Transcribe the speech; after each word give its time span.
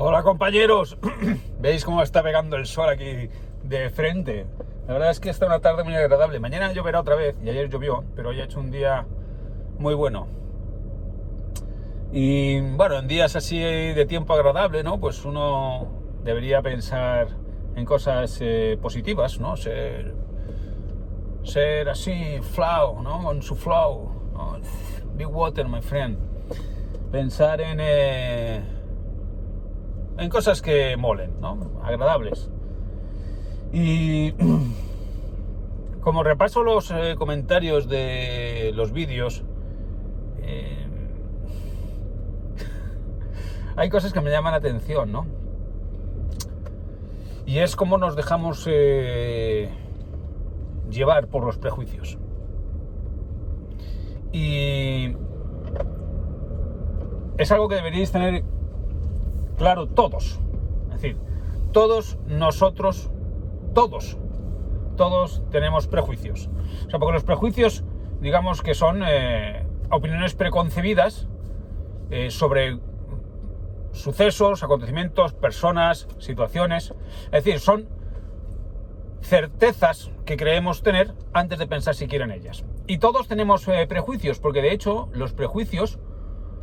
Hola 0.00 0.22
compañeros, 0.22 0.96
¿veis 1.58 1.84
cómo 1.84 2.04
está 2.04 2.22
pegando 2.22 2.54
el 2.54 2.66
sol 2.66 2.88
aquí 2.88 3.28
de 3.64 3.90
frente? 3.90 4.46
La 4.86 4.92
verdad 4.92 5.10
es 5.10 5.18
que 5.18 5.28
está 5.28 5.46
una 5.46 5.58
tarde 5.58 5.82
muy 5.82 5.92
agradable. 5.96 6.38
Mañana 6.38 6.72
lloverá 6.72 7.00
otra 7.00 7.16
vez, 7.16 7.34
y 7.42 7.50
ayer 7.50 7.68
llovió, 7.68 8.04
pero 8.14 8.28
hoy 8.28 8.40
ha 8.40 8.44
hecho 8.44 8.60
un 8.60 8.70
día 8.70 9.06
muy 9.76 9.94
bueno. 9.94 10.28
Y 12.12 12.60
bueno, 12.60 13.00
en 13.00 13.08
días 13.08 13.34
así 13.34 13.58
de 13.58 14.06
tiempo 14.06 14.34
agradable, 14.34 14.84
¿no? 14.84 15.00
Pues 15.00 15.24
uno 15.24 15.88
debería 16.22 16.62
pensar 16.62 17.26
en 17.74 17.84
cosas 17.84 18.38
eh, 18.40 18.78
positivas, 18.80 19.40
¿no? 19.40 19.56
Ser, 19.56 20.14
ser 21.42 21.88
así, 21.88 22.38
flow, 22.52 23.02
¿no? 23.02 23.24
Con 23.24 23.42
su 23.42 23.56
flow. 23.56 24.12
Big 25.16 25.26
water, 25.26 25.66
my 25.66 25.82
friend. 25.82 26.18
Pensar 27.10 27.60
en... 27.60 27.78
Eh, 27.80 28.77
en 30.18 30.28
cosas 30.28 30.60
que 30.60 30.96
molen, 30.96 31.40
¿no? 31.40 31.58
agradables. 31.82 32.50
Y 33.72 34.32
como 36.00 36.22
repaso 36.22 36.62
los 36.62 36.90
eh, 36.90 37.14
comentarios 37.16 37.88
de 37.88 38.72
los 38.74 38.92
vídeos, 38.92 39.44
eh, 40.42 40.86
hay 43.76 43.88
cosas 43.88 44.12
que 44.12 44.20
me 44.20 44.30
llaman 44.30 44.52
la 44.52 44.58
atención, 44.58 45.12
¿no? 45.12 45.26
Y 47.46 47.60
es 47.60 47.76
cómo 47.76 47.96
nos 47.96 48.14
dejamos 48.14 48.66
eh, 48.68 49.70
llevar 50.90 51.28
por 51.28 51.44
los 51.44 51.56
prejuicios. 51.58 52.18
Y 54.32 55.16
es 57.38 57.52
algo 57.52 57.68
que 57.68 57.76
deberíais 57.76 58.12
tener 58.12 58.44
claro 59.58 59.86
todos. 59.88 60.40
Es 60.86 61.02
decir, 61.02 61.18
todos 61.72 62.18
nosotros, 62.26 63.10
todos, 63.74 64.16
todos 64.96 65.42
tenemos 65.50 65.86
prejuicios. 65.86 66.48
O 66.86 66.90
sea, 66.90 66.98
porque 66.98 67.12
los 67.12 67.24
prejuicios, 67.24 67.84
digamos 68.20 68.62
que 68.62 68.74
son 68.74 69.02
eh, 69.06 69.66
opiniones 69.90 70.34
preconcebidas 70.34 71.28
eh, 72.10 72.30
sobre 72.30 72.78
sucesos, 73.92 74.62
acontecimientos, 74.62 75.34
personas, 75.34 76.08
situaciones. 76.18 76.94
Es 77.26 77.44
decir, 77.44 77.60
son 77.60 77.88
certezas 79.20 80.10
que 80.24 80.36
creemos 80.36 80.82
tener 80.82 81.12
antes 81.32 81.58
de 81.58 81.66
pensar 81.66 81.94
siquiera 81.94 82.24
en 82.24 82.30
ellas. 82.30 82.64
Y 82.86 82.98
todos 82.98 83.28
tenemos 83.28 83.66
eh, 83.68 83.86
prejuicios, 83.86 84.38
porque 84.38 84.62
de 84.62 84.72
hecho 84.72 85.10
los 85.12 85.32
prejuicios 85.32 85.98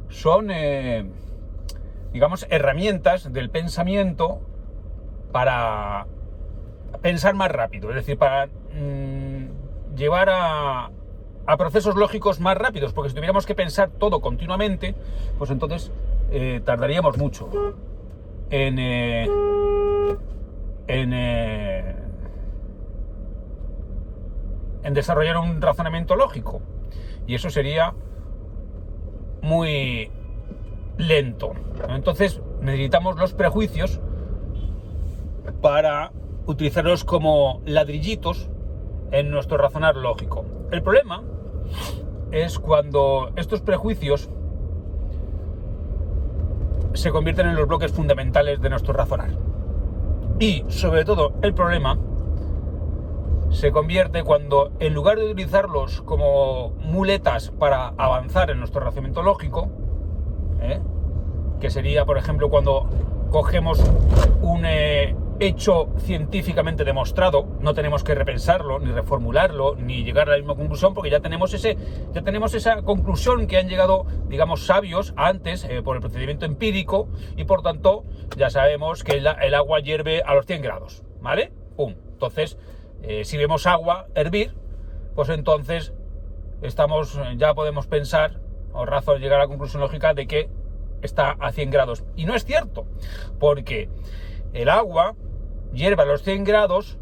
son 0.09 0.49
digamos, 2.15 2.47
herramientas 2.49 3.33
del 3.33 3.49
pensamiento 3.49 4.39
para 5.33 6.07
pensar 7.01 7.35
más 7.35 7.51
rápido, 7.51 7.89
es 7.89 7.95
decir, 7.97 8.17
para 8.17 8.47
mm, 8.47 9.97
llevar 9.97 10.29
a, 10.31 10.91
procesos 11.57 11.97
lógicos 11.97 12.39
más 12.39 12.57
rápidos, 12.57 12.93
porque 12.93 13.09
si 13.09 13.15
tuviéramos 13.15 13.45
que 13.45 13.53
pensar 13.53 13.89
todo 13.89 14.21
continuamente, 14.21 14.95
pues 15.37 15.51
entonces 15.51 15.91
eh, 16.31 16.61
tardaríamos 16.63 17.17
mucho 17.17 17.49
en, 18.49 18.79
eh, 18.79 19.27
en, 20.87 21.13
eh, 21.13 21.95
en 24.83 24.93
desarrollar 24.93 25.37
un 25.37 25.61
razonamiento 25.61 26.15
lógico. 26.15 26.61
Y 27.27 27.35
eso 27.35 27.49
sería 27.49 27.93
muy, 29.41 30.09
lento. 30.97 31.53
Entonces 31.89 32.41
necesitamos 32.61 33.17
los 33.17 33.33
prejuicios 33.33 33.99
para 35.61 36.11
utilizarlos 36.45 37.03
como 37.03 37.61
ladrillitos 37.65 38.49
en 39.11 39.31
nuestro 39.31 39.57
razonar 39.57 39.95
lógico. 39.95 40.45
El 40.71 40.81
problema 40.81 41.23
es 42.31 42.59
cuando 42.59 43.31
estos 43.35 43.61
prejuicios 43.61 44.29
se 46.93 47.11
convierten 47.11 47.47
en 47.47 47.55
los 47.55 47.67
bloques 47.67 47.91
fundamentales 47.91 48.61
de 48.61 48.69
nuestro 48.69 48.93
razonar. 48.93 49.31
Y 50.39 50.65
sobre 50.67 51.05
todo 51.05 51.33
el 51.41 51.53
problema 51.53 51.97
se 53.49 53.71
convierte 53.71 54.23
cuando 54.23 54.71
en 54.79 54.93
lugar 54.93 55.17
de 55.17 55.31
utilizarlos 55.31 56.01
como 56.01 56.71
muletas 56.81 57.51
para 57.51 57.93
avanzar 57.97 58.49
en 58.49 58.59
nuestro 58.59 58.81
razonamiento 58.81 59.23
lógico, 59.23 59.69
¿eh? 60.61 60.79
que 61.59 61.69
sería, 61.69 62.05
por 62.05 62.17
ejemplo, 62.17 62.49
cuando 62.49 62.87
cogemos 63.29 63.83
un 64.41 64.65
eh, 64.65 65.15
hecho 65.39 65.89
científicamente 65.99 66.83
demostrado, 66.83 67.47
no 67.59 67.73
tenemos 67.73 68.03
que 68.03 68.15
repensarlo, 68.15 68.79
ni 68.79 68.91
reformularlo, 68.91 69.75
ni 69.75 70.03
llegar 70.03 70.29
a 70.29 70.31
la 70.33 70.37
misma 70.37 70.55
conclusión, 70.55 70.93
porque 70.93 71.09
ya 71.09 71.19
tenemos, 71.19 71.53
ese, 71.53 71.77
ya 72.13 72.21
tenemos 72.21 72.53
esa 72.53 72.81
conclusión 72.83 73.47
que 73.47 73.57
han 73.57 73.67
llegado, 73.67 74.05
digamos, 74.27 74.65
sabios 74.65 75.13
antes 75.17 75.65
eh, 75.65 75.81
por 75.81 75.95
el 75.95 76.01
procedimiento 76.01 76.45
empírico, 76.45 77.09
y 77.35 77.45
por 77.45 77.61
tanto 77.61 78.03
ya 78.37 78.49
sabemos 78.49 79.03
que 79.03 79.13
el, 79.13 79.27
agua 79.27 79.79
hierve 79.79 80.21
a 80.21 80.33
los 80.35 80.45
100 80.45 80.61
grados, 80.61 81.03
¿vale? 81.21 81.51
¡Pum! 81.75 81.95
Entonces, 82.13 82.57
si 83.23 83.37
vemos 83.37 83.67
agua 83.67 84.07
hervir, 84.15 84.55
pues 85.15 85.29
entonces 85.29 85.93
estamos, 86.61 87.19
ya 87.37 87.53
podemos 87.53 87.87
pensar, 87.87 88.39
o 88.75 88.85
razón 88.85 89.19
llegar 89.19 89.39
a 89.39 89.43
la 89.43 89.47
conclusión 89.47 89.81
lógica 89.81 90.13
de 90.13 90.27
que 90.27 90.49
está 91.01 91.31
a 91.39 91.51
100 91.51 91.71
grados. 91.71 92.03
Y 92.15 92.25
no 92.25 92.35
es 92.35 92.45
cierto, 92.45 92.85
porque 93.39 93.89
el 94.53 94.69
agua 94.69 95.15
hierve 95.73 96.03
a 96.03 96.05
los 96.05 96.23
100 96.23 96.43
grados 96.43 96.99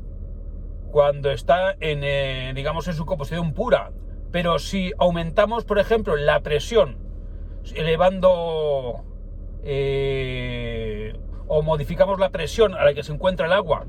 cuando 0.91 1.31
está 1.31 1.75
en, 1.79 2.03
eh, 2.03 2.53
digamos, 2.55 2.87
en 2.87 2.93
su 2.93 3.05
composición 3.05 3.53
pura. 3.53 3.91
Pero 4.31 4.59
si 4.59 4.91
aumentamos, 4.97 5.65
por 5.65 5.79
ejemplo, 5.79 6.15
la 6.15 6.41
presión, 6.41 6.97
elevando 7.75 9.03
eh, 9.63 11.13
o 11.47 11.61
modificamos 11.61 12.19
la 12.19 12.29
presión 12.29 12.73
a 12.73 12.83
la 12.83 12.93
que 12.93 13.03
se 13.03 13.13
encuentra 13.13 13.45
el 13.45 13.53
agua 13.53 13.85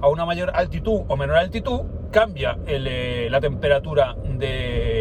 a 0.00 0.08
una 0.08 0.24
mayor 0.24 0.50
altitud 0.54 1.02
o 1.08 1.16
menor 1.16 1.36
altitud, 1.36 1.82
cambia 2.10 2.58
eh, 2.66 3.28
la 3.30 3.40
temperatura 3.40 4.16
de 4.24 4.99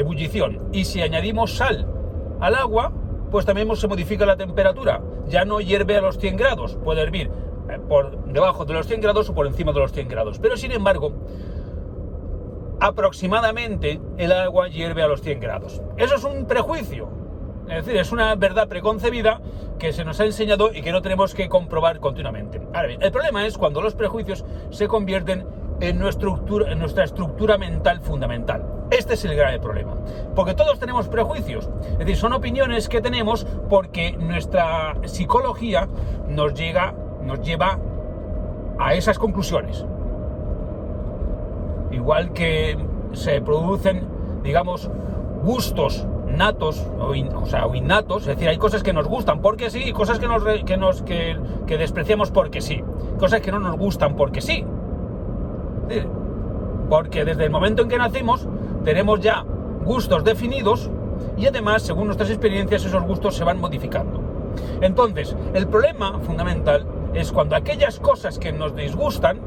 ebullición. 0.00 0.68
Y 0.72 0.84
si 0.84 1.00
añadimos 1.00 1.54
sal 1.54 1.86
al 2.40 2.54
agua, 2.54 2.92
pues 3.30 3.46
también 3.46 3.74
se 3.76 3.88
modifica 3.88 4.26
la 4.26 4.36
temperatura. 4.36 5.00
Ya 5.28 5.44
no 5.44 5.60
hierve 5.60 5.96
a 5.96 6.00
los 6.00 6.18
100 6.18 6.36
grados, 6.36 6.76
puede 6.82 7.02
hervir 7.02 7.30
eh, 7.70 7.78
por 7.88 8.24
debajo 8.24 8.64
de 8.64 8.74
los 8.74 8.86
100 8.86 9.00
grados 9.00 9.30
o 9.30 9.34
por 9.34 9.46
encima 9.46 9.72
de 9.72 9.80
los 9.80 9.92
100 9.92 10.08
grados. 10.08 10.38
Pero 10.38 10.56
sin 10.56 10.72
embargo, 10.72 11.12
aproximadamente 12.80 14.00
el 14.16 14.32
agua 14.32 14.68
hierve 14.68 15.02
a 15.02 15.08
los 15.08 15.20
100 15.20 15.40
grados. 15.40 15.82
Eso 15.96 16.16
es 16.16 16.24
un 16.24 16.46
prejuicio. 16.46 17.08
Es 17.68 17.86
decir, 17.86 18.00
es 18.00 18.10
una 18.10 18.34
verdad 18.34 18.66
preconcebida 18.66 19.40
que 19.78 19.92
se 19.92 20.04
nos 20.04 20.18
ha 20.18 20.24
enseñado 20.24 20.72
y 20.74 20.82
que 20.82 20.90
no 20.90 21.02
tenemos 21.02 21.34
que 21.34 21.48
comprobar 21.48 22.00
continuamente. 22.00 22.60
Ahora 22.74 22.88
bien, 22.88 23.02
el 23.02 23.12
problema 23.12 23.46
es 23.46 23.56
cuando 23.56 23.80
los 23.80 23.94
prejuicios 23.94 24.44
se 24.70 24.88
convierten 24.88 25.46
en 25.80 25.98
nuestra, 25.98 26.30
estructura, 26.30 26.72
en 26.72 26.80
nuestra 26.80 27.04
estructura 27.04 27.58
mental 27.58 28.00
fundamental. 28.00 28.79
Este 29.10 29.26
es 29.26 29.32
el 29.32 29.36
grave 29.36 29.58
problema. 29.58 29.96
Porque 30.36 30.54
todos 30.54 30.78
tenemos 30.78 31.08
prejuicios. 31.08 31.68
Es 31.82 31.98
decir, 31.98 32.16
son 32.16 32.32
opiniones 32.32 32.88
que 32.88 33.00
tenemos 33.00 33.44
porque 33.68 34.12
nuestra 34.12 34.94
psicología 35.04 35.88
nos, 36.28 36.54
llega, 36.54 36.94
nos 37.20 37.40
lleva 37.40 37.76
a 38.78 38.94
esas 38.94 39.18
conclusiones. 39.18 39.84
Igual 41.90 42.32
que 42.32 42.78
se 43.12 43.40
producen, 43.40 44.06
digamos, 44.44 44.88
gustos 45.42 46.06
natos 46.28 46.86
o, 47.00 47.46
sea, 47.46 47.66
innatos, 47.74 48.22
es 48.22 48.36
decir, 48.36 48.48
hay 48.48 48.58
cosas 48.58 48.84
que 48.84 48.92
nos 48.92 49.08
gustan 49.08 49.40
porque 49.40 49.70
sí 49.70 49.82
y 49.86 49.92
cosas 49.92 50.20
que, 50.20 50.28
nos, 50.28 50.44
que, 50.64 50.76
nos, 50.76 51.02
que 51.02 51.36
despreciamos 51.66 52.30
porque 52.30 52.60
sí, 52.60 52.84
cosas 53.18 53.40
que 53.40 53.50
no 53.50 53.58
nos 53.58 53.76
gustan 53.76 54.14
porque 54.14 54.40
sí. 54.40 54.64
Porque 56.88 57.24
desde 57.24 57.44
el 57.44 57.50
momento 57.50 57.82
en 57.82 57.88
que 57.88 57.98
nacimos 57.98 58.46
tenemos 58.84 59.20
ya 59.20 59.44
gustos 59.84 60.24
definidos 60.24 60.90
y 61.36 61.46
además, 61.46 61.82
según 61.82 62.06
nuestras 62.06 62.30
experiencias, 62.30 62.84
esos 62.84 63.02
gustos 63.02 63.34
se 63.36 63.44
van 63.44 63.60
modificando. 63.60 64.20
Entonces, 64.80 65.36
el 65.54 65.66
problema 65.68 66.18
fundamental 66.20 66.86
es 67.14 67.32
cuando 67.32 67.56
aquellas 67.56 67.98
cosas 67.98 68.38
que 68.38 68.52
nos 68.52 68.74
disgustan 68.74 69.40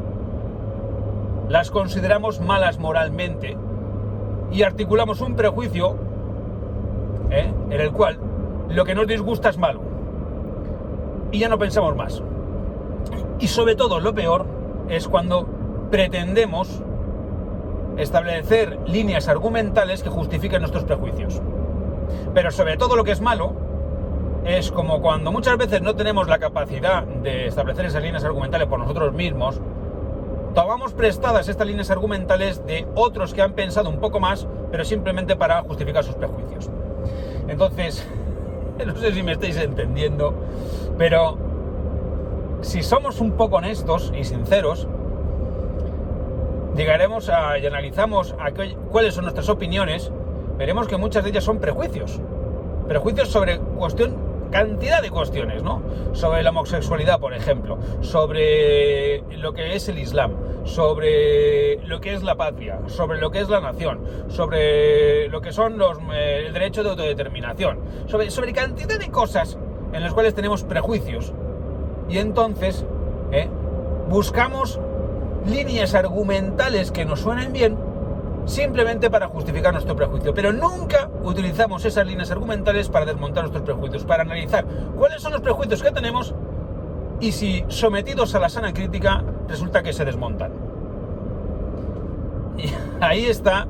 las 1.50 1.72
consideramos 1.72 2.40
malas 2.40 2.80
moralmente 2.80 3.58
y 4.52 4.64
articulamos 4.64 5.22
un 5.22 5.36
prejuicio 5.36 5.96
¿eh? 7.30 7.52
en 7.70 7.82
el 7.82 7.92
cual 7.92 8.18
lo 8.70 8.86
que 8.86 8.96
nos 8.96 9.08
disgusta 9.08 9.50
es 9.50 9.58
malo 9.58 9.82
y 11.32 11.40
ya 11.40 11.50
no 11.50 11.58
pensamos 11.58 11.96
más. 11.96 12.22
Y 13.40 13.48
sobre 13.48 13.76
todo, 13.76 14.00
lo 14.00 14.14
peor 14.14 14.46
es 14.88 15.08
cuando 15.08 15.48
pretendemos 15.90 16.82
establecer 17.98 18.80
líneas 18.86 19.28
argumentales 19.28 20.04
que 20.04 20.10
justifiquen 20.10 20.62
nuestros 20.62 20.84
prejuicios. 20.84 21.42
Pero 22.34 22.52
sobre 22.52 22.78
todo 22.78 22.96
lo 22.96 23.04
que 23.04 23.12
es 23.12 23.22
malo 23.22 23.54
es 24.46 24.72
como 24.72 25.02
cuando 25.02 25.32
muchas 25.32 25.58
veces 25.58 25.82
no 25.82 25.96
tenemos 25.96 26.28
la 26.28 26.40
capacidad 26.40 27.04
de 27.04 27.48
establecer 27.48 27.86
esas 27.86 28.04
líneas 28.04 28.24
argumentales 28.24 28.68
por 28.68 28.80
nosotros 28.80 29.14
mismos, 29.14 29.62
tomamos 30.54 30.94
prestadas 30.94 31.48
estas 31.48 31.66
líneas 31.66 31.90
argumentales 31.92 32.66
de 32.66 32.86
otros 32.96 33.34
que 33.34 33.42
han 33.42 33.54
pensado 33.54 33.90
un 33.90 34.00
poco 34.00 34.20
más, 34.20 34.48
pero 34.72 34.84
simplemente 34.84 35.36
para 35.36 35.62
justificar 35.62 36.04
sus 36.04 36.16
prejuicios. 36.16 36.70
Entonces, 37.48 38.06
no 38.86 38.96
sé 38.96 39.14
si 39.14 39.24
me 39.24 39.34
estáis 39.34 39.58
entendiendo, 39.58 40.34
pero 40.98 41.38
si 42.62 42.84
somos 42.84 43.20
un 43.22 43.32
poco 43.34 43.58
honestos 43.58 44.12
y 44.18 44.24
sinceros, 44.24 44.88
llegaremos 46.76 47.30
a, 47.30 47.58
y 47.58 47.66
analizamos 47.66 48.36
cuáles 48.92 49.16
son 49.16 49.26
nuestras 49.26 49.50
opiniones, 49.50 50.12
veremos 50.58 50.88
que 50.88 50.98
muchas 50.98 51.24
de 51.24 51.30
ellas 51.32 51.44
son 51.44 51.60
prejuicios. 51.60 52.20
Prejuicios 52.88 53.30
sobre 53.30 53.60
cuestión 53.60 54.34
cantidad 54.52 55.02
de 55.02 55.10
cuestiones, 55.10 55.64
¿no? 55.64 55.82
Sobre 56.14 56.44
la 56.44 56.52
homosexualidad, 56.52 57.20
por 57.20 57.34
ejemplo, 57.34 57.80
sobre 58.02 59.24
lo 59.38 59.54
que 59.54 59.76
es 59.76 59.90
el 59.90 59.98
Islam, 59.98 60.36
sobre 60.64 61.78
lo 61.88 62.00
que 62.00 62.14
es 62.14 62.22
la 62.22 62.36
patria, 62.36 62.80
sobre 62.86 63.20
lo 63.20 63.32
que 63.32 63.40
es 63.40 63.50
la 63.50 63.62
nación, 63.62 64.02
sobre 64.28 65.28
lo 65.30 65.42
que 65.42 65.52
son 65.52 65.80
los, 65.80 65.98
eh, 66.14 66.44
el 66.46 66.54
derecho 66.54 66.84
de 66.84 66.92
autodeterminación, 66.92 67.80
sobre, 68.06 68.30
sobre 68.30 68.54
cantidad 68.54 69.00
de 69.00 69.10
cosas 69.10 69.58
en 69.92 70.04
las 70.04 70.14
cuales 70.14 70.36
tenemos 70.36 70.64
prejuicios. 70.64 71.34
Y 72.08 72.20
entonces 72.20 72.86
¿eh? 73.32 73.50
buscamos 74.08 74.80
líneas 75.46 75.96
argumentales 75.96 76.92
que 76.92 77.06
nos 77.06 77.22
suenen 77.22 77.54
bien 77.54 77.78
simplemente 78.46 79.10
para 79.10 79.28
justificar 79.28 79.74
nuestro 79.74 79.96
prejuicio. 79.96 80.34
Pero 80.34 80.52
nunca 80.52 81.10
utilizamos 81.24 81.86
esas 81.86 82.06
líneas 82.06 82.32
argumentales 82.32 82.90
para 82.90 83.06
desmontar 83.06 83.44
nuestros 83.44 83.64
prejuicios, 83.64 84.04
para 84.04 84.24
analizar 84.24 84.66
cuáles 84.98 85.22
son 85.22 85.32
los 85.34 85.42
prejuicios 85.42 85.82
que 85.82 85.92
tenemos 85.92 86.34
y 87.20 87.32
si 87.32 87.64
sometidos 87.68 88.36
a 88.36 88.40
la 88.40 88.50
sana 88.50 88.74
crítica 88.74 89.24
resulta 89.48 89.84
que 89.84 89.94
se 89.94 90.06
desmontan. 90.06 90.52
Y 92.58 92.72
ahí 93.04 93.26
está 93.26 93.68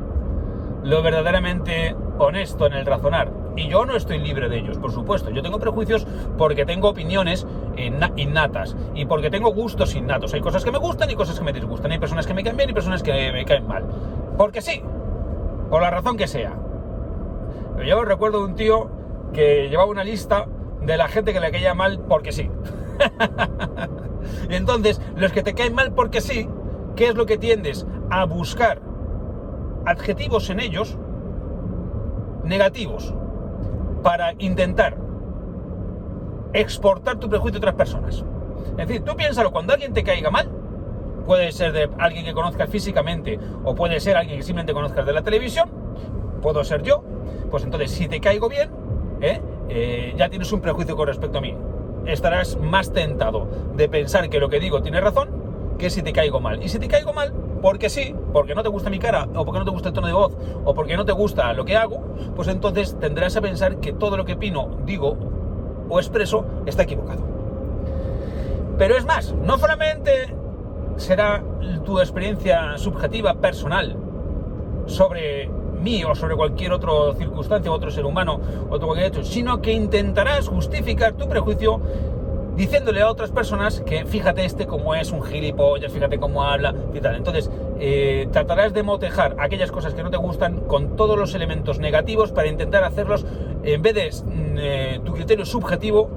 lo 0.83 1.01
verdaderamente 1.01 1.95
honesto 2.17 2.67
en 2.67 2.73
el 2.73 2.85
razonar. 2.85 3.31
Y 3.55 3.67
yo 3.67 3.85
no 3.85 3.95
estoy 3.95 4.17
libre 4.17 4.49
de 4.49 4.57
ellos, 4.57 4.77
por 4.77 4.91
supuesto. 4.91 5.29
Yo 5.29 5.43
tengo 5.43 5.59
prejuicios 5.59 6.07
porque 6.37 6.65
tengo 6.65 6.89
opiniones 6.89 7.45
innatas 7.77 8.75
y 8.93 9.05
porque 9.05 9.29
tengo 9.29 9.53
gustos 9.53 9.95
innatos. 9.95 10.33
Hay 10.33 10.41
cosas 10.41 10.63
que 10.63 10.71
me 10.71 10.77
gustan 10.77 11.09
y 11.09 11.15
cosas 11.15 11.37
que 11.37 11.45
me 11.45 11.53
disgustan. 11.53 11.91
Hay 11.91 11.99
personas 11.99 12.27
que 12.27 12.33
me 12.33 12.43
caen 12.43 12.57
bien 12.57 12.69
y 12.69 12.73
personas 12.73 13.03
que 13.03 13.31
me 13.31 13.45
caen 13.45 13.67
mal. 13.67 13.85
Porque 14.37 14.61
sí, 14.61 14.81
por 15.69 15.81
la 15.81 15.89
razón 15.89 16.17
que 16.17 16.27
sea. 16.27 16.53
Yo 17.85 18.03
recuerdo 18.05 18.39
de 18.39 18.45
un 18.45 18.55
tío 18.55 18.89
que 19.33 19.69
llevaba 19.69 19.89
una 19.89 20.03
lista 20.03 20.47
de 20.81 20.97
la 20.97 21.07
gente 21.07 21.33
que 21.33 21.39
le 21.39 21.51
caía 21.51 21.73
mal 21.73 21.99
porque 22.07 22.31
sí. 22.31 22.49
entonces, 24.49 25.01
los 25.15 25.31
que 25.31 25.43
te 25.43 25.53
caen 25.53 25.73
mal 25.73 25.93
porque 25.93 26.21
sí, 26.21 26.47
¿qué 26.95 27.07
es 27.07 27.15
lo 27.15 27.25
que 27.25 27.37
tiendes? 27.37 27.87
A 28.09 28.25
buscar 28.25 28.81
adjetivos 29.85 30.49
en 30.49 30.59
ellos 30.59 30.97
negativos 32.43 33.13
para 34.03 34.33
intentar 34.37 34.97
exportar 36.53 37.17
tu 37.17 37.29
prejuicio 37.29 37.57
a 37.57 37.59
otras 37.59 37.75
personas. 37.75 38.23
Es 38.77 38.87
decir, 38.87 39.03
tú 39.03 39.15
piénsalo, 39.15 39.51
cuando 39.51 39.73
alguien 39.73 39.93
te 39.93 40.03
caiga 40.03 40.29
mal, 40.31 40.49
puede 41.25 41.51
ser 41.51 41.71
de 41.71 41.89
alguien 41.99 42.25
que 42.25 42.33
conozcas 42.33 42.69
físicamente 42.69 43.39
o 43.63 43.75
puede 43.75 43.99
ser 43.99 44.17
alguien 44.17 44.37
que 44.37 44.43
simplemente 44.43 44.73
conozcas 44.73 45.05
de 45.05 45.13
la 45.13 45.21
televisión, 45.21 45.69
puedo 46.41 46.63
ser 46.63 46.83
yo, 46.83 47.03
pues 47.49 47.63
entonces 47.63 47.91
si 47.91 48.07
te 48.07 48.19
caigo 48.19 48.49
bien, 48.49 48.69
¿eh? 49.21 49.41
Eh, 49.69 50.13
ya 50.17 50.29
tienes 50.29 50.51
un 50.51 50.61
prejuicio 50.61 50.95
con 50.95 51.07
respecto 51.07 51.37
a 51.37 51.41
mí. 51.41 51.55
Estarás 52.05 52.57
más 52.59 52.91
tentado 52.91 53.47
de 53.75 53.87
pensar 53.87 54.29
que 54.29 54.39
lo 54.39 54.49
que 54.49 54.59
digo 54.59 54.81
tiene 54.81 54.99
razón 54.99 55.43
que 55.77 55.89
si 55.89 56.01
te 56.01 56.13
caigo 56.13 56.39
mal. 56.39 56.61
Y 56.61 56.69
si 56.69 56.79
te 56.79 56.87
caigo 56.87 57.13
mal, 57.13 57.33
porque 57.61 57.89
sí, 57.89 58.13
porque 58.33 58.55
no 58.55 58.63
te 58.63 58.69
gusta 58.69 58.89
mi 58.89 58.99
cara, 58.99 59.27
o 59.35 59.45
porque 59.45 59.59
no 59.59 59.65
te 59.65 59.71
gusta 59.71 59.89
el 59.89 59.93
tono 59.93 60.07
de 60.07 60.13
voz, 60.13 60.33
o 60.65 60.73
porque 60.73 60.97
no 60.97 61.05
te 61.05 61.13
gusta 61.13 61.53
lo 61.53 61.65
que 61.65 61.77
hago, 61.77 62.03
pues 62.35 62.47
entonces 62.47 62.97
tendrás 62.99 63.35
a 63.37 63.41
pensar 63.41 63.77
que 63.77 63.93
todo 63.93 64.17
lo 64.17 64.25
que 64.25 64.33
opino, 64.33 64.77
digo 64.85 65.17
o 65.89 65.99
expreso 65.99 66.45
está 66.65 66.83
equivocado. 66.83 67.21
Pero 68.77 68.97
es 68.97 69.05
más, 69.05 69.33
no 69.33 69.57
solamente 69.57 70.33
será 70.97 71.43
tu 71.85 71.99
experiencia 71.99 72.77
subjetiva, 72.77 73.35
personal, 73.35 73.95
sobre 74.85 75.49
mí 75.81 76.03
o 76.03 76.15
sobre 76.15 76.35
cualquier 76.35 76.71
otra 76.71 76.91
circunstancia, 77.17 77.71
otro 77.71 77.91
ser 77.91 78.05
humano, 78.05 78.39
otro 78.69 78.87
cualquier 78.87 79.07
hecho, 79.07 79.23
sino 79.23 79.61
que 79.61 79.73
intentarás 79.73 80.47
justificar 80.47 81.13
tu 81.13 81.27
prejuicio 81.27 81.81
diciéndole 82.55 83.01
a 83.01 83.09
otras 83.09 83.31
personas 83.31 83.81
que 83.81 84.05
fíjate 84.05 84.45
este 84.45 84.67
como 84.67 84.93
es 84.93 85.11
un 85.11 85.23
gilipollas, 85.23 85.91
fíjate 85.91 86.19
cómo 86.19 86.43
habla 86.43 86.73
y 86.93 86.99
tal. 86.99 87.15
Entonces, 87.15 87.49
eh, 87.79 88.27
tratarás 88.31 88.73
de 88.73 88.83
motejar 88.83 89.35
aquellas 89.39 89.71
cosas 89.71 89.93
que 89.93 90.03
no 90.03 90.11
te 90.11 90.17
gustan 90.17 90.61
con 90.61 90.95
todos 90.95 91.17
los 91.17 91.33
elementos 91.33 91.79
negativos 91.79 92.31
para 92.31 92.47
intentar 92.47 92.83
hacerlos, 92.83 93.25
en 93.63 93.81
vez 93.81 93.93
de 93.93 94.09
mm, 94.09 94.57
eh, 94.57 95.01
tu 95.03 95.13
criterio 95.13 95.45
subjetivo, 95.45 96.09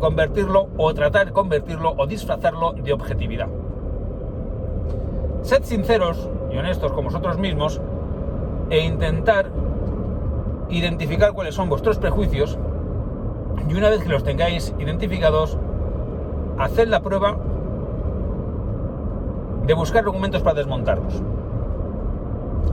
convertirlo 0.00 0.68
o 0.76 0.92
tratar 0.94 1.26
de 1.26 1.32
convertirlo 1.32 1.94
o 1.96 2.06
disfrazarlo 2.06 2.72
de 2.72 2.92
objetividad. 2.92 3.48
Sed 5.42 5.62
sinceros 5.64 6.28
y 6.52 6.58
honestos 6.58 6.92
con 6.92 7.04
vosotros 7.04 7.38
mismos 7.38 7.80
e 8.70 8.80
intentar 8.80 9.50
identificar 10.68 11.32
cuáles 11.32 11.54
son 11.54 11.68
vuestros 11.68 11.98
prejuicios 11.98 12.58
y 13.68 13.74
una 13.74 13.90
vez 13.90 14.02
que 14.02 14.08
los 14.08 14.24
tengáis 14.24 14.74
identificados, 14.78 15.58
haced 16.58 16.88
la 16.88 17.00
prueba 17.00 17.36
de 19.66 19.74
buscar 19.74 20.04
argumentos 20.04 20.42
para 20.42 20.54
desmontarlos. 20.54 21.22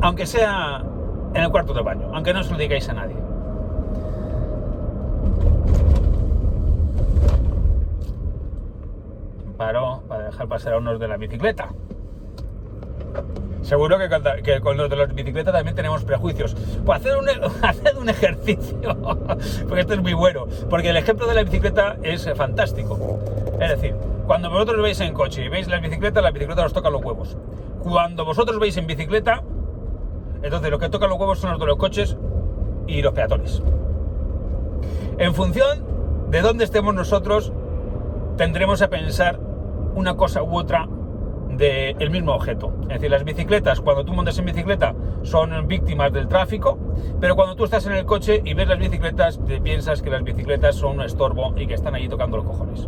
Aunque 0.01 0.25
sea 0.25 0.83
en 1.33 1.43
el 1.43 1.49
cuarto 1.49 1.73
de 1.73 1.81
baño, 1.81 2.09
aunque 2.13 2.33
no 2.33 2.43
se 2.43 2.51
lo 2.51 2.57
digáis 2.57 2.87
a 2.87 2.93
nadie. 2.93 3.17
Paro 9.57 10.01
para 10.07 10.14
dejar 10.25 10.47
pasar 10.47 10.73
a 10.73 10.77
unos 10.77 10.99
de 10.99 11.07
la 11.07 11.17
bicicleta. 11.17 11.69
Seguro 13.65 13.97
que 13.97 14.59
con, 14.59 14.77
los 14.77 14.89
de 14.91 14.95
las 14.95 15.13
bicicletas 15.15 15.51
también 15.51 15.75
tenemos 15.75 16.03
prejuicios. 16.03 16.55
Pues 16.85 16.99
hacer 16.99 17.17
un, 17.17 17.27
hacer 17.63 17.97
un 17.97 18.09
ejercicio, 18.09 18.95
porque 19.67 19.79
esto 19.79 19.93
es 19.95 20.01
muy 20.01 20.13
bueno, 20.13 20.45
porque 20.69 20.89
el 20.89 20.97
ejemplo 20.97 21.25
de 21.25 21.33
la 21.33 21.43
bicicleta 21.43 21.97
es 22.03 22.29
fantástico. 22.35 23.19
Es 23.59 23.69
decir, 23.69 23.95
cuando 24.27 24.51
vosotros 24.51 24.81
veis 24.83 24.99
en 25.01 25.13
coche 25.13 25.45
y 25.45 25.49
veis 25.49 25.67
la 25.67 25.79
bicicleta, 25.79 26.21
la 26.21 26.29
bicicleta 26.29 26.61
nos 26.61 26.73
toca 26.73 26.91
los 26.91 27.03
huevos. 27.03 27.37
Cuando 27.81 28.23
vosotros 28.23 28.59
veis 28.59 28.77
en 28.77 28.85
bicicleta, 28.85 29.41
entonces 30.43 30.69
lo 30.69 30.77
que 30.77 30.89
toca 30.89 31.07
los 31.07 31.17
huevos 31.17 31.39
son 31.39 31.51
los 31.51 31.59
de 31.59 31.65
los 31.65 31.77
coches 31.77 32.17
y 32.85 33.01
los 33.01 33.13
peatones. 33.13 33.63
En 35.17 35.33
función 35.33 35.83
de 36.29 36.41
dónde 36.41 36.65
estemos 36.65 36.93
nosotros, 36.93 37.51
tendremos 38.37 38.83
a 38.83 38.89
pensar 38.89 39.39
una 39.95 40.15
cosa 40.15 40.43
u 40.43 40.55
otra 40.55 40.87
del 41.57 42.09
mismo 42.09 42.33
objeto. 42.33 42.73
Es 42.83 42.87
decir, 42.89 43.09
las 43.09 43.23
bicicletas, 43.23 43.79
cuando 43.81 44.03
tú 44.03 44.13
montas 44.13 44.37
en 44.37 44.45
bicicleta, 44.45 44.93
son 45.23 45.67
víctimas 45.67 46.11
del 46.11 46.27
tráfico, 46.27 46.77
pero 47.19 47.35
cuando 47.35 47.55
tú 47.55 47.63
estás 47.63 47.85
en 47.85 47.93
el 47.93 48.05
coche 48.05 48.41
y 48.43 48.53
ves 48.53 48.67
las 48.67 48.77
bicicletas, 48.77 49.39
te 49.45 49.61
piensas 49.61 50.01
que 50.01 50.09
las 50.09 50.23
bicicletas 50.23 50.75
son 50.75 50.99
un 50.99 51.05
estorbo 51.05 51.53
y 51.57 51.65
que 51.65 51.73
están 51.73 51.95
allí 51.95 52.09
tocando 52.09 52.37
los 52.37 52.45
cojones. 52.45 52.87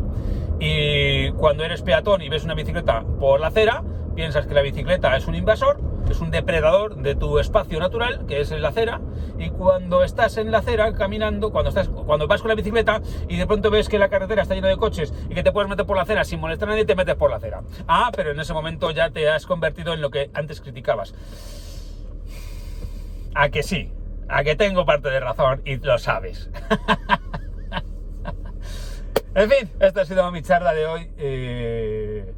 Y 0.60 1.32
cuando 1.34 1.64
eres 1.64 1.82
peatón 1.82 2.22
y 2.22 2.30
ves 2.30 2.44
una 2.44 2.56
bicicleta 2.56 3.04
por 3.20 3.40
la 3.40 3.48
acera, 3.48 3.84
piensas 4.16 4.48
que 4.48 4.54
la 4.54 4.62
bicicleta 4.62 5.16
es 5.16 5.28
un 5.28 5.36
invasor 5.36 5.80
es 6.10 6.22
un 6.22 6.32
depredador 6.32 6.96
de 6.98 7.16
tu 7.16 7.40
espacio 7.40 7.80
natural, 7.80 8.26
que 8.28 8.42
es 8.42 8.52
la 8.52 8.70
acera, 8.70 9.02
y 9.38 9.50
cuando 9.50 10.04
estás 10.04 10.38
en 10.38 10.52
la 10.52 10.60
acera 10.60 10.94
caminando, 10.94 11.52
cuando, 11.52 11.70
estás, 11.70 11.90
cuando 11.90 12.28
vas 12.28 12.42
con 12.42 12.50
la 12.50 12.56
bicicleta 12.56 13.02
y 13.28 13.38
de 13.38 13.46
pronto 13.46 13.70
ves 13.70 13.90
que 13.90 14.00
la 14.00 14.10
carretera 14.10 14.42
está 14.42 14.56
llena 14.56 14.68
de 14.68 14.78
coches 14.78 15.14
y 15.30 15.34
que 15.34 15.44
te 15.44 15.52
puedes 15.52 15.70
meter 15.70 15.86
por 15.86 15.96
la 15.96 16.04
acera 16.04 16.24
sin 16.24 16.40
molestar 16.40 16.70
a 16.70 16.72
nadie, 16.72 16.86
te 16.86 16.96
metes 16.96 17.16
por 17.16 17.30
la 17.30 17.38
acera. 17.38 17.62
Ah, 17.88 18.12
pero 18.16 18.32
en 18.32 18.40
ese 18.40 18.54
momento 18.54 18.92
ya 18.92 19.10
te 19.10 19.30
has 19.30 19.46
convertido 19.46 19.94
en 19.94 20.02
lo 20.02 20.10
que 20.10 20.30
antes 20.34 20.62
criticabas. 20.62 21.14
A 23.36 23.50
que 23.50 23.64
sí, 23.64 23.92
a 24.30 24.44
que 24.44 24.56
tengo 24.56 24.86
parte 24.86 25.10
de 25.10 25.20
razón 25.20 25.62
y 25.66 25.78
lo 25.78 25.98
sabes. 25.98 26.50
en 29.36 29.50
fin, 29.50 29.70
esta 29.80 30.02
ha 30.02 30.06
sido 30.06 30.32
mi 30.32 30.42
charla 30.42 30.74
de 30.74 30.86
hoy. 30.86 31.12
Eh 31.18 32.34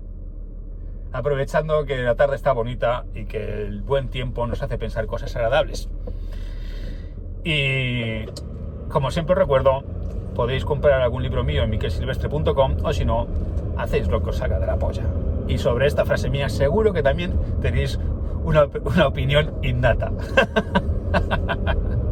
aprovechando 1.12 1.86
que 1.86 1.98
la 1.98 2.16
tarde 2.16 2.36
está 2.36 2.52
bonita 2.52 3.06
y 3.16 3.26
que 3.26 3.64
el 3.64 3.82
buen 3.82 4.10
tiempo 4.10 4.46
nos 4.48 4.62
hace 4.62 4.78
pensar 4.78 5.06
cosas 5.08 5.36
agradables. 5.36 5.90
Y 7.44 8.26
como 8.90 9.12
siempre 9.12 9.36
recuerdo, 9.36 9.84
podéis 10.36 10.66
comprar 10.66 11.02
algún 11.02 11.24
libro 11.24 11.44
mío 11.44 11.64
en 11.64 11.70
miquelsilvestre.com 11.70 12.78
o 12.84 12.94
si 12.94 13.06
no, 13.06 13.28
hacéis 13.78 14.08
lo 14.08 14.22
que 14.24 14.30
os 14.30 14.42
haga 14.42 14.60
de 14.60 14.68
la 14.68 14.78
polla. 14.78 15.04
Y 15.48 15.58
sobre 15.58 15.88
esta 15.88 16.06
frase 16.06 16.30
mía 16.30 16.50
seguro 16.50 16.94
que 16.94 17.04
también 17.04 17.34
tenéis 17.62 18.00
una, 18.44 18.68
una 18.84 19.08
opinión 19.08 19.54
innata. 19.64 20.12